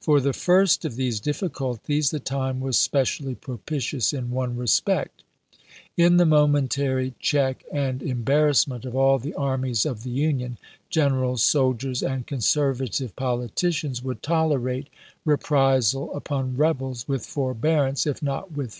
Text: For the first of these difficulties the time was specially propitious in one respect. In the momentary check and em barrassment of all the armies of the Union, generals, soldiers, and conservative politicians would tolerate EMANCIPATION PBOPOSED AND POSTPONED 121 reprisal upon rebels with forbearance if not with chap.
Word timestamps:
For 0.00 0.20
the 0.20 0.32
first 0.32 0.84
of 0.84 0.96
these 0.96 1.20
difficulties 1.20 2.10
the 2.10 2.18
time 2.18 2.58
was 2.58 2.76
specially 2.76 3.36
propitious 3.36 4.12
in 4.12 4.32
one 4.32 4.56
respect. 4.56 5.22
In 5.96 6.16
the 6.16 6.26
momentary 6.26 7.14
check 7.20 7.64
and 7.72 8.02
em 8.02 8.24
barrassment 8.24 8.84
of 8.84 8.96
all 8.96 9.20
the 9.20 9.34
armies 9.34 9.86
of 9.86 10.02
the 10.02 10.10
Union, 10.10 10.58
generals, 10.90 11.44
soldiers, 11.44 12.02
and 12.02 12.26
conservative 12.26 13.14
politicians 13.14 14.02
would 14.02 14.20
tolerate 14.20 14.88
EMANCIPATION 15.24 15.28
PBOPOSED 15.28 15.32
AND 15.32 15.44
POSTPONED 15.44 15.68
121 15.94 16.16
reprisal 16.16 16.16
upon 16.16 16.56
rebels 16.56 17.06
with 17.06 17.24
forbearance 17.24 18.04
if 18.04 18.20
not 18.20 18.50
with 18.50 18.70
chap. 18.72 18.76